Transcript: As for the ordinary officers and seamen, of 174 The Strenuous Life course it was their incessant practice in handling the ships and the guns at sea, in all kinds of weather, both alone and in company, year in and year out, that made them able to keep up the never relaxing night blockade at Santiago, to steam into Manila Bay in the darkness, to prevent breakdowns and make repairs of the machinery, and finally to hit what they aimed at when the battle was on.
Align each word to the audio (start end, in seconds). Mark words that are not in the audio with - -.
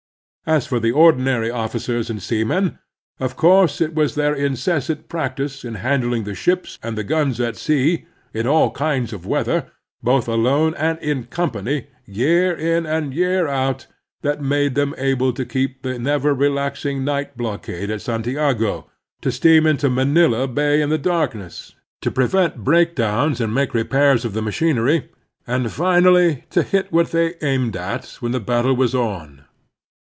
As 0.47 0.65
for 0.67 0.79
the 0.79 0.91
ordinary 0.91 1.51
officers 1.51 2.09
and 2.09 2.21
seamen, 2.21 2.79
of 3.19 3.31
174 3.31 3.31
The 3.31 3.31
Strenuous 3.31 3.37
Life 3.37 3.37
course 3.37 3.81
it 3.81 3.95
was 3.95 4.15
their 4.15 4.33
incessant 4.45 5.07
practice 5.07 5.63
in 5.63 5.75
handling 5.75 6.23
the 6.23 6.33
ships 6.35 6.79
and 6.83 6.97
the 6.97 7.03
guns 7.03 7.39
at 7.39 7.55
sea, 7.55 8.05
in 8.33 8.47
all 8.47 8.71
kinds 8.71 9.13
of 9.13 9.27
weather, 9.27 9.67
both 10.01 10.27
alone 10.27 10.73
and 10.75 10.97
in 10.99 11.25
company, 11.25 11.87
year 12.05 12.53
in 12.53 12.87
and 12.87 13.13
year 13.13 13.47
out, 13.47 13.85
that 14.23 14.41
made 14.41 14.73
them 14.73 14.95
able 14.97 15.31
to 15.31 15.45
keep 15.45 15.75
up 15.77 15.83
the 15.83 15.99
never 15.99 16.33
relaxing 16.33 17.05
night 17.05 17.37
blockade 17.37 17.91
at 17.91 18.01
Santiago, 18.01 18.89
to 19.21 19.31
steam 19.31 19.67
into 19.67 19.91
Manila 19.91 20.47
Bay 20.47 20.81
in 20.81 20.89
the 20.89 20.97
darkness, 20.97 21.75
to 22.01 22.09
prevent 22.11 22.57
breakdowns 22.63 23.39
and 23.39 23.53
make 23.53 23.75
repairs 23.75 24.25
of 24.25 24.33
the 24.33 24.41
machinery, 24.41 25.07
and 25.45 25.71
finally 25.71 26.45
to 26.49 26.63
hit 26.63 26.91
what 26.91 27.11
they 27.11 27.35
aimed 27.43 27.77
at 27.77 28.17
when 28.21 28.31
the 28.31 28.39
battle 28.39 28.75
was 28.75 28.95
on. 28.95 29.45